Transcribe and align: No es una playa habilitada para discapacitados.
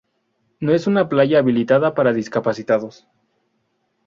No 0.59 0.73
es 0.73 0.87
una 0.87 1.07
playa 1.09 1.37
habilitada 1.37 1.93
para 1.93 2.11
discapacitados. 2.11 3.05